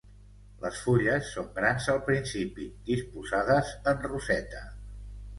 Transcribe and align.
Les 0.61 0.77
fulles 0.85 1.27
són 1.33 1.49
grans 1.57 1.89
al 1.93 1.99
principi, 2.07 2.65
disposades 2.87 3.69
en 3.93 4.01
roseta. 4.07 4.63